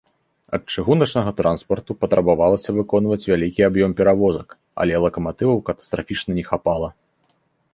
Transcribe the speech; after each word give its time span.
Ад 0.57 0.63
чыгуначнага 0.75 1.31
транспарту 1.41 1.91
патрабавалася 2.05 2.75
выконваць 2.77 3.25
вялікі 3.31 3.61
аб'ём 3.69 3.91
перавозак, 4.01 4.47
але 4.85 4.93
лакаматываў 5.05 5.63
катастрафічна 5.69 6.31
не 6.41 6.45
хапала. 6.49 6.89